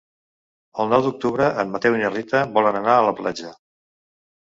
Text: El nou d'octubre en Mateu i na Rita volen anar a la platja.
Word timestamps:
El 0.83 0.89
nou 0.93 1.03
d'octubre 1.09 1.51
en 1.65 1.71
Mateu 1.75 1.99
i 1.99 2.03
na 2.07 2.11
Rita 2.17 2.43
volen 2.59 2.83
anar 2.83 2.99
a 2.99 3.09
la 3.13 3.17
platja. 3.25 3.57